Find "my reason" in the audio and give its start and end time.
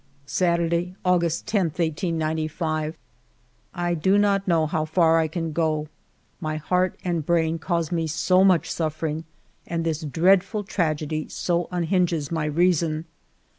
12.31-13.05